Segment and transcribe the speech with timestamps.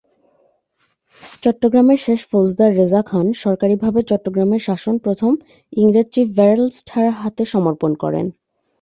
[1.43, 5.31] চট্টগ্রামের শেষ ফৌজদার রেজা খান সরকারিভাবে চট্টগ্রামের শাসন প্রথম
[5.73, 8.25] ইংরেজ চিফ ভেরেলস্ট-এর হাতে সমর্পণ করেন।